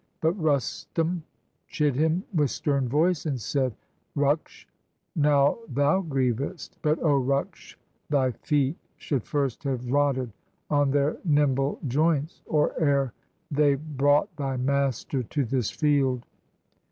[0.19, 1.21] But Rustum
[1.67, 3.75] chid him with stern voice, and said:
[4.17, 4.65] —"Ruksh,
[5.15, 7.75] now thou grievest; but, O Ruksh,
[8.09, 10.31] thy feet SOIIRAB'S LAST CONTEST Should first have rotted
[10.71, 13.13] on their nimble joints, Or e'er
[13.51, 16.25] they brought thy master to this field!"